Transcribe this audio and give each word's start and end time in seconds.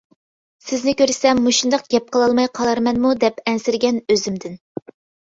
-سىزنى 0.61 0.93
كۆرسەم 1.01 1.41
مۇشۇنداق 1.47 1.83
گەپ 1.95 2.07
قىلالماي 2.15 2.49
قالارمەنمۇ 2.61 3.13
دەپ 3.25 3.45
ئەنسىرىگەن 3.53 4.01
ئۆزۈمدىن. 4.15 4.57